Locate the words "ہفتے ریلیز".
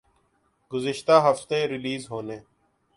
1.25-2.03